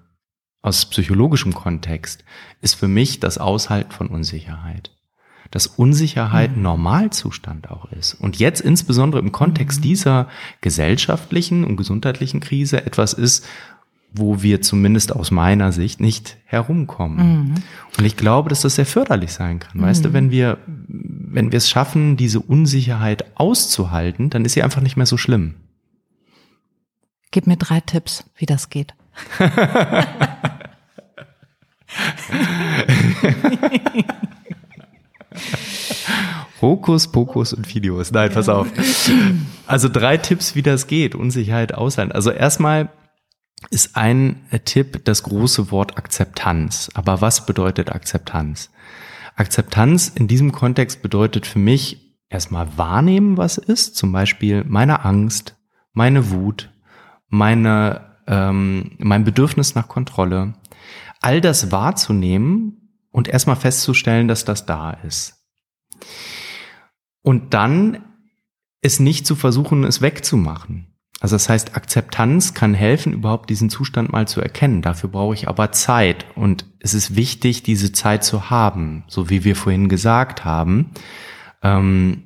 [0.61, 2.23] aus psychologischem Kontext
[2.61, 4.91] ist für mich das Aushalten von Unsicherheit.
[5.51, 6.63] Dass Unsicherheit mhm.
[6.63, 8.15] Normalzustand auch ist.
[8.15, 9.83] Und jetzt insbesondere im Kontext mhm.
[9.83, 10.27] dieser
[10.61, 13.45] gesellschaftlichen und gesundheitlichen Krise etwas ist,
[14.13, 17.17] wo wir zumindest aus meiner Sicht nicht herumkommen.
[17.17, 17.55] Mhm.
[17.97, 19.77] Und ich glaube, dass das sehr förderlich sein kann.
[19.77, 19.83] Mhm.
[19.83, 20.13] Weißt du, mhm.
[20.13, 25.05] wenn wir, wenn wir es schaffen, diese Unsicherheit auszuhalten, dann ist sie einfach nicht mehr
[25.05, 25.55] so schlimm.
[27.31, 28.93] Gib mir drei Tipps, wie das geht.
[36.61, 38.11] Hokus, Pokus und Videos.
[38.11, 38.67] Nein, pass auf.
[39.67, 41.15] Also drei Tipps, wie das geht.
[41.15, 42.11] Unsicherheit aushalten.
[42.11, 42.89] Also erstmal
[43.69, 46.89] ist ein Tipp das große Wort Akzeptanz.
[46.93, 48.69] Aber was bedeutet Akzeptanz?
[49.35, 53.95] Akzeptanz in diesem Kontext bedeutet für mich erstmal wahrnehmen, was ist.
[53.95, 55.55] Zum Beispiel meine Angst,
[55.93, 56.69] meine Wut,
[57.27, 60.53] meine, ähm, mein Bedürfnis nach Kontrolle.
[61.21, 65.35] All das wahrzunehmen und erstmal festzustellen, dass das da ist.
[67.21, 68.03] Und dann
[68.81, 70.87] es nicht zu versuchen, es wegzumachen.
[71.19, 74.81] Also das heißt, Akzeptanz kann helfen, überhaupt diesen Zustand mal zu erkennen.
[74.81, 76.25] Dafür brauche ich aber Zeit.
[76.35, 79.03] Und es ist wichtig, diese Zeit zu haben.
[79.07, 80.89] So wie wir vorhin gesagt haben,
[81.61, 82.23] ähm,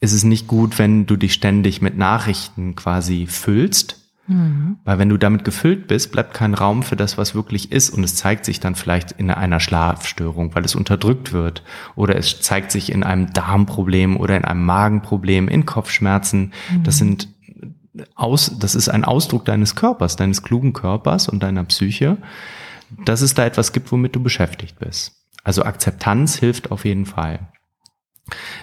[0.00, 4.05] ist es nicht gut, wenn du dich ständig mit Nachrichten quasi füllst.
[4.26, 4.78] Mhm.
[4.84, 7.90] Weil wenn du damit gefüllt bist, bleibt kein Raum für das, was wirklich ist.
[7.90, 11.62] Und es zeigt sich dann vielleicht in einer Schlafstörung, weil es unterdrückt wird.
[11.94, 16.52] Oder es zeigt sich in einem Darmproblem oder in einem Magenproblem, in Kopfschmerzen.
[16.72, 16.82] Mhm.
[16.82, 17.28] Das sind
[18.14, 22.18] aus, das ist ein Ausdruck deines Körpers, deines klugen Körpers und deiner Psyche,
[23.04, 25.12] dass es da etwas gibt, womit du beschäftigt bist.
[25.44, 27.48] Also Akzeptanz hilft auf jeden Fall.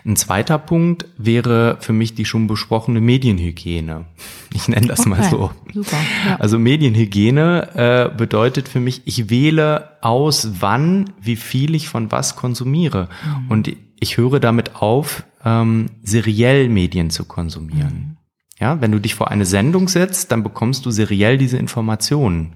[0.05, 4.05] Ein zweiter Punkt wäre für mich die schon besprochene Medienhygiene.
[4.53, 5.51] Ich nenne das okay, mal so.
[5.73, 5.97] Super,
[6.27, 6.35] ja.
[6.35, 12.35] Also Medienhygiene äh, bedeutet für mich, ich wähle aus, wann, wie viel ich von was
[12.35, 13.07] konsumiere.
[13.25, 13.51] Mhm.
[13.51, 17.93] Und ich höre damit auf, ähm, seriell Medien zu konsumieren.
[17.93, 18.17] Mhm.
[18.59, 22.55] Ja, wenn du dich vor eine Sendung setzt, dann bekommst du seriell diese Informationen.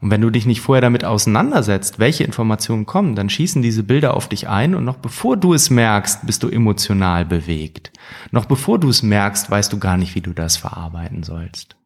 [0.00, 4.14] Und wenn du dich nicht vorher damit auseinandersetzt, welche Informationen kommen, dann schießen diese Bilder
[4.14, 7.92] auf dich ein und noch bevor du es merkst, bist du emotional bewegt.
[8.30, 11.76] Noch bevor du es merkst, weißt du gar nicht, wie du das verarbeiten sollst.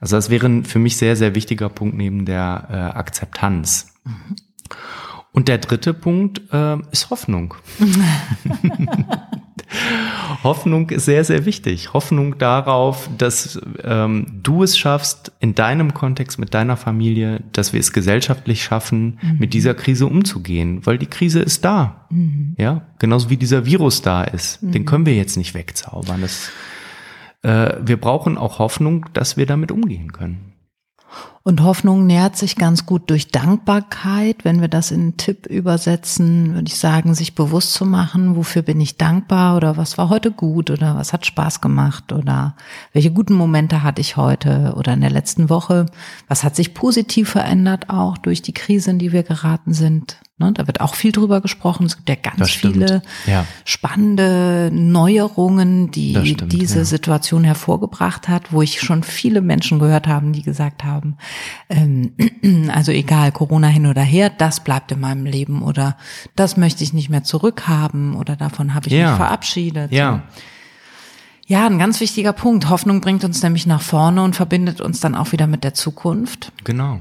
[0.00, 3.94] Also das wäre ein für mich sehr, sehr wichtiger Punkt neben der äh, Akzeptanz.
[4.04, 4.36] Mhm.
[5.32, 7.54] Und der dritte Punkt äh, ist Hoffnung.
[10.42, 11.92] Hoffnung ist sehr, sehr wichtig.
[11.92, 17.80] Hoffnung darauf, dass ähm, du es schaffst, in deinem Kontext mit deiner Familie, dass wir
[17.80, 19.38] es gesellschaftlich schaffen, mhm.
[19.38, 22.06] mit dieser Krise umzugehen, weil die Krise ist da.
[22.10, 22.54] Mhm.
[22.58, 24.62] Ja, genauso wie dieser Virus da ist.
[24.62, 24.72] Mhm.
[24.72, 26.20] Den können wir jetzt nicht wegzaubern.
[26.20, 26.50] Das,
[27.42, 30.55] äh, wir brauchen auch Hoffnung, dass wir damit umgehen können.
[31.42, 34.44] Und Hoffnung nährt sich ganz gut durch Dankbarkeit.
[34.44, 38.62] Wenn wir das in einen Tipp übersetzen, würde ich sagen, sich bewusst zu machen, wofür
[38.62, 42.56] bin ich dankbar oder was war heute gut oder was hat Spaß gemacht oder
[42.92, 45.86] welche guten Momente hatte ich heute oder in der letzten Woche.
[46.26, 50.18] Was hat sich positiv verändert auch durch die Krise, in die wir geraten sind.
[50.38, 51.86] Ne, da wird auch viel drüber gesprochen.
[51.86, 53.46] Es gibt ja ganz viele ja.
[53.64, 56.84] spannende Neuerungen, die stimmt, diese ja.
[56.84, 61.16] Situation hervorgebracht hat, wo ich schon viele Menschen gehört haben, die gesagt haben,
[61.70, 62.12] ähm,
[62.70, 65.96] also egal, Corona hin oder her, das bleibt in meinem Leben oder
[66.34, 69.08] das möchte ich nicht mehr zurückhaben oder davon habe ich ja.
[69.08, 69.90] mich verabschiedet.
[69.90, 70.24] Ja.
[71.46, 72.68] Ja, ein ganz wichtiger Punkt.
[72.68, 76.52] Hoffnung bringt uns nämlich nach vorne und verbindet uns dann auch wieder mit der Zukunft.
[76.64, 77.00] Genau.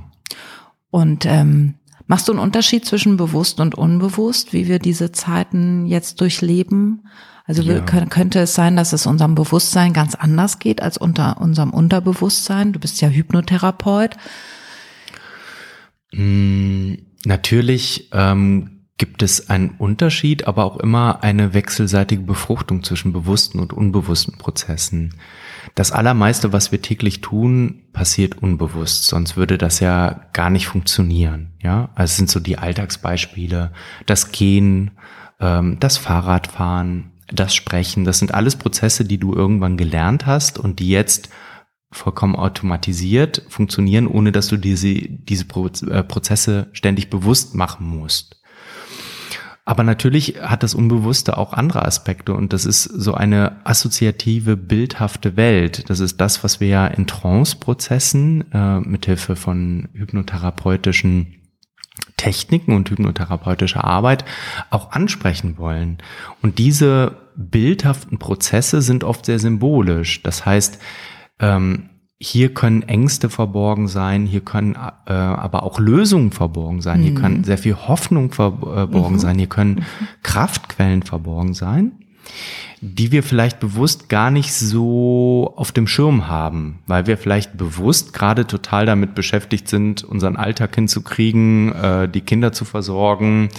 [0.90, 1.74] Und ähm,
[2.08, 7.08] Machst du einen Unterschied zwischen bewusst und unbewusst, wie wir diese Zeiten jetzt durchleben?
[7.46, 7.82] Also ja.
[7.82, 12.74] könnte es sein, dass es unserem Bewusstsein ganz anders geht als unter unserem Unterbewusstsein?
[12.74, 14.18] Du bist ja Hypnotherapeut.
[16.12, 23.60] Mm, natürlich ähm, gibt es einen Unterschied, aber auch immer eine wechselseitige Befruchtung zwischen bewussten
[23.60, 25.14] und unbewussten Prozessen.
[25.74, 31.54] Das Allermeiste, was wir täglich tun, passiert unbewusst, sonst würde das ja gar nicht funktionieren.
[31.62, 33.72] Ja, also es sind so die Alltagsbeispiele,
[34.06, 34.92] das Gehen,
[35.40, 40.80] ähm, das Fahrradfahren, das Sprechen, das sind alles Prozesse, die du irgendwann gelernt hast und
[40.80, 41.30] die jetzt
[41.92, 48.42] vollkommen automatisiert funktionieren, ohne dass du diese, diese äh, Prozesse ständig bewusst machen musst.
[49.68, 55.36] Aber natürlich hat das Unbewusste auch andere Aspekte und das ist so eine assoziative, bildhafte
[55.38, 55.90] Welt.
[55.90, 61.42] Das ist das, was wir ja in Trance-Prozessen äh, mithilfe von hypnotherapeutischen
[62.16, 64.24] Techniken und hypnotherapeutische Arbeit
[64.70, 65.98] auch ansprechen wollen.
[66.44, 70.22] Und diese bildhaften Prozesse sind oft sehr symbolisch.
[70.22, 70.80] Das heißt,
[71.40, 74.76] ähm, hier können Ängste verborgen sein, hier können
[75.06, 77.04] äh, aber auch Lösungen verborgen sein, mhm.
[77.04, 79.20] hier kann sehr viel Hoffnung verborgen mhm.
[79.20, 80.08] sein, hier können mhm.
[80.24, 81.92] Kraftquellen verborgen sein,
[82.80, 88.14] die wir vielleicht bewusst gar nicht so auf dem Schirm haben, weil wir vielleicht bewusst
[88.14, 93.50] gerade total damit beschäftigt sind, unseren Alltag hinzukriegen, äh, die Kinder zu versorgen,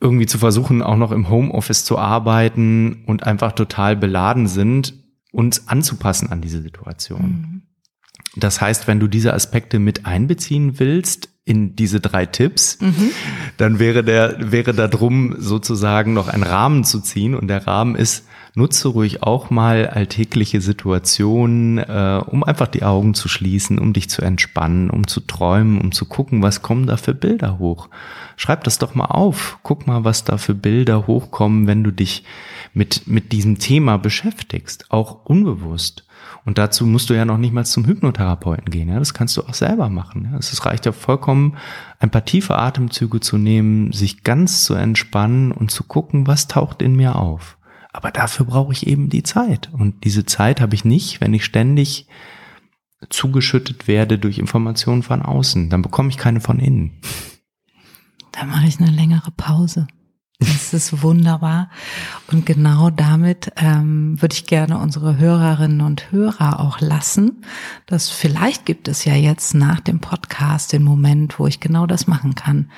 [0.00, 5.03] irgendwie zu versuchen, auch noch im Homeoffice zu arbeiten und einfach total beladen sind
[5.34, 7.22] uns anzupassen an diese Situation.
[7.22, 7.62] Mhm.
[8.36, 13.10] Das heißt, wenn du diese Aspekte mit einbeziehen willst in diese drei Tipps, mhm.
[13.58, 17.96] dann wäre der, wäre da drum sozusagen noch ein Rahmen zu ziehen und der Rahmen
[17.96, 23.92] ist, nutze ruhig auch mal alltägliche Situationen, äh, um einfach die Augen zu schließen, um
[23.92, 27.88] dich zu entspannen, um zu träumen, um zu gucken, was kommen da für Bilder hoch.
[28.36, 29.58] Schreib das doch mal auf.
[29.62, 32.24] Guck mal, was da für Bilder hochkommen, wenn du dich
[32.72, 36.04] mit, mit diesem Thema beschäftigst, auch unbewusst.
[36.44, 38.88] Und dazu musst du ja noch nicht mal zum Hypnotherapeuten gehen.
[38.88, 38.98] Ja?
[38.98, 40.28] Das kannst du auch selber machen.
[40.30, 40.38] Ja?
[40.38, 41.56] Es reicht ja vollkommen,
[42.00, 46.82] ein paar tiefe Atemzüge zu nehmen, sich ganz zu entspannen und zu gucken, was taucht
[46.82, 47.56] in mir auf.
[47.92, 49.70] Aber dafür brauche ich eben die Zeit.
[49.72, 52.08] Und diese Zeit habe ich nicht, wenn ich ständig
[53.08, 55.70] zugeschüttet werde durch Informationen von außen.
[55.70, 57.00] Dann bekomme ich keine von innen.
[58.34, 59.86] Da mache ich eine längere Pause.
[60.40, 61.70] Das ist wunderbar.
[62.26, 67.44] Und genau damit ähm, würde ich gerne unsere Hörerinnen und Hörer auch lassen.
[67.86, 72.08] dass vielleicht gibt es ja jetzt nach dem Podcast den Moment, wo ich genau das
[72.08, 72.70] machen kann.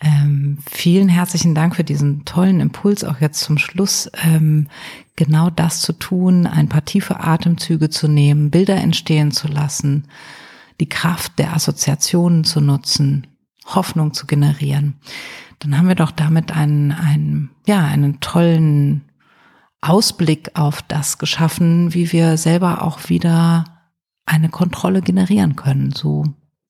[0.00, 4.68] Ähm, vielen herzlichen Dank für diesen tollen Impuls, auch jetzt zum Schluss, ähm,
[5.14, 10.08] genau das zu tun, ein paar tiefe Atemzüge zu nehmen, Bilder entstehen zu lassen,
[10.80, 13.26] die Kraft der Assoziationen zu nutzen,
[13.66, 15.00] Hoffnung zu generieren
[15.60, 19.02] dann haben wir doch damit einen, einen, ja, einen tollen
[19.80, 23.64] Ausblick auf das geschaffen, wie wir selber auch wieder
[24.26, 26.24] eine Kontrolle generieren können, so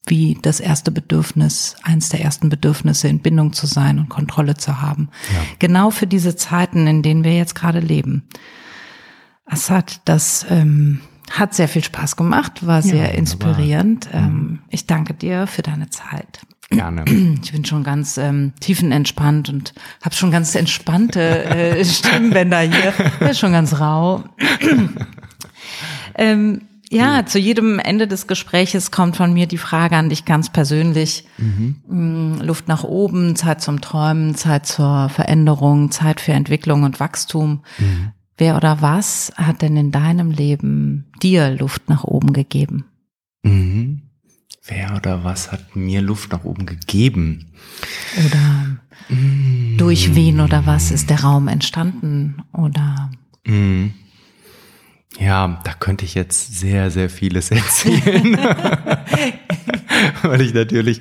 [0.07, 4.81] wie das erste Bedürfnis, eins der ersten Bedürfnisse in Bindung zu sein und Kontrolle zu
[4.81, 5.09] haben.
[5.33, 5.41] Ja.
[5.59, 8.29] Genau für diese Zeiten, in denen wir jetzt gerade leben.
[9.47, 14.09] Assad, das ähm, hat sehr viel Spaß gemacht, war sehr ja, inspirierend.
[14.13, 16.41] Ähm, ich danke dir für deine Zeit.
[16.71, 17.05] Gerne.
[17.43, 22.93] Ich bin schon ganz ähm, tiefenentspannt und habe schon ganz entspannte äh, Stimmbänder hier.
[23.29, 24.25] Ist schon ganz rau.
[26.17, 27.27] ähm, ja, mhm.
[27.27, 31.27] zu jedem Ende des Gespräches kommt von mir die Frage an dich ganz persönlich.
[31.39, 31.77] Mhm.
[31.89, 37.63] Mm, Luft nach oben, Zeit zum Träumen, Zeit zur Veränderung, Zeit für Entwicklung und Wachstum.
[37.79, 38.13] Mhm.
[38.39, 42.85] Wer oder was hat denn in deinem Leben dir Luft nach oben gegeben?
[43.43, 44.03] Mhm.
[44.69, 47.47] Wer oder was hat mir Luft nach oben gegeben?
[48.25, 49.77] Oder mm.
[49.77, 52.43] durch wen oder was ist der Raum entstanden?
[52.53, 53.11] Oder
[53.45, 53.87] mm.
[55.21, 58.37] ja, da könnte ich jetzt sehr, sehr vieles erzählen.
[60.23, 61.01] Weil ich natürlich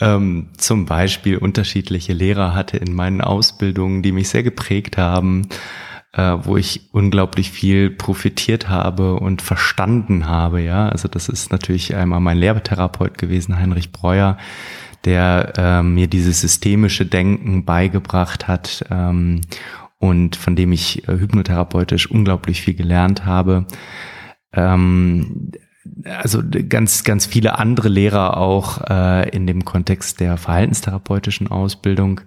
[0.00, 5.48] ähm, zum Beispiel unterschiedliche Lehrer hatte in meinen Ausbildungen, die mich sehr geprägt haben
[6.12, 10.60] äh, wo ich unglaublich viel profitiert habe und verstanden habe.
[10.60, 14.36] Ja, also das ist natürlich einmal mein Lehrtherapeut gewesen, Heinrich Breuer,
[15.04, 19.40] der äh, mir dieses systemische Denken beigebracht hat ähm,
[19.98, 23.66] und von dem ich äh, hypnotherapeutisch unglaublich viel gelernt habe.
[24.52, 25.52] Ähm,
[26.04, 32.20] also ganz, ganz viele andere Lehrer auch äh, in dem Kontext der verhaltenstherapeutischen Ausbildung.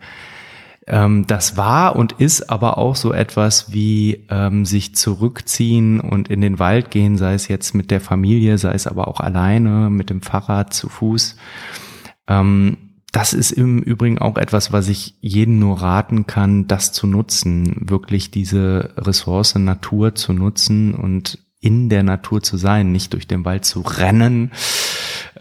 [0.88, 6.42] Ähm, das war und ist aber auch so etwas wie ähm, sich zurückziehen und in
[6.42, 10.10] den Wald gehen, sei es jetzt mit der Familie, sei es aber auch alleine, mit
[10.10, 11.38] dem Fahrrad zu Fuß.
[12.28, 12.78] Ähm,
[13.12, 17.90] das ist im Übrigen auch etwas, was ich jeden nur raten kann, das zu nutzen,
[17.90, 23.46] wirklich diese Ressource Natur zu nutzen und in der Natur zu sein, nicht durch den
[23.46, 24.52] Wald zu rennen,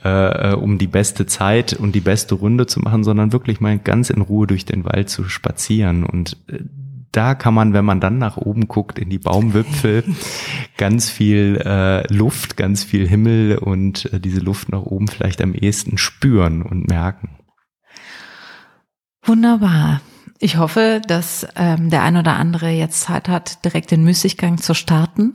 [0.03, 3.79] äh, äh, um die beste Zeit und die beste Runde zu machen, sondern wirklich mal
[3.79, 6.05] ganz in Ruhe durch den Wald zu spazieren.
[6.05, 6.61] Und äh,
[7.13, 10.05] da kann man, wenn man dann nach oben guckt in die Baumwipfel,
[10.77, 15.55] ganz viel äh, Luft, ganz viel Himmel und äh, diese Luft nach oben vielleicht am
[15.55, 17.31] ehesten spüren und merken.
[19.23, 20.01] Wunderbar.
[20.41, 24.75] Ich hoffe, dass ähm, der ein oder andere jetzt Zeit hat, direkt den Müßiggang zu
[24.75, 25.35] starten.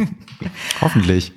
[0.80, 1.32] Hoffentlich.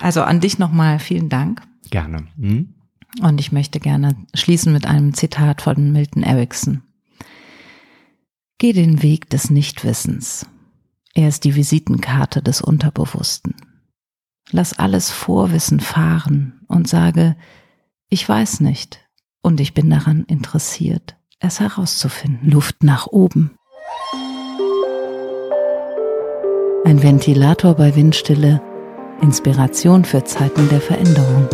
[0.00, 1.62] Also an dich nochmal vielen Dank.
[1.90, 2.26] Gerne.
[2.38, 2.74] Hm?
[3.20, 6.82] Und ich möchte gerne schließen mit einem Zitat von Milton Erickson.
[8.58, 10.46] Geh den Weg des Nichtwissens.
[11.14, 13.56] Er ist die Visitenkarte des Unterbewussten.
[14.50, 17.36] Lass alles Vorwissen fahren und sage,
[18.08, 19.00] ich weiß nicht,
[19.42, 22.50] und ich bin daran interessiert, es herauszufinden.
[22.50, 23.50] Luft nach oben.
[26.84, 28.62] Ein Ventilator bei Windstille.
[29.20, 31.48] Inspiration für Zeiten der Veränderung.